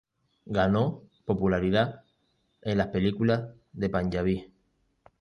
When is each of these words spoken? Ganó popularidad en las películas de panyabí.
Ganó 0.47 1.03
popularidad 1.25 2.01
en 2.63 2.79
las 2.79 2.87
películas 2.87 3.51
de 3.73 3.87
panyabí. 3.87 4.51